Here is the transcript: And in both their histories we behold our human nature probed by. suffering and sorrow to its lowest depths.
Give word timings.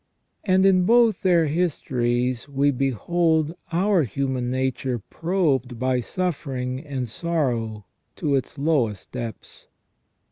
And 0.43 0.65
in 0.65 0.85
both 0.87 1.21
their 1.21 1.45
histories 1.45 2.49
we 2.49 2.71
behold 2.71 3.53
our 3.71 4.01
human 4.01 4.49
nature 4.49 4.97
probed 4.97 5.77
by. 5.77 5.99
suffering 5.99 6.79
and 6.79 7.07
sorrow 7.07 7.85
to 8.15 8.33
its 8.33 8.57
lowest 8.57 9.11
depths. 9.11 9.67